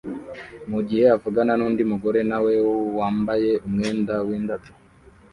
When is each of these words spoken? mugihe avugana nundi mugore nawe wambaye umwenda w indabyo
mugihe 0.71 1.05
avugana 1.15 1.53
nundi 1.59 1.81
mugore 1.91 2.19
nawe 2.31 2.53
wambaye 2.97 3.51
umwenda 3.67 4.13
w 4.27 4.29
indabyo 4.37 4.73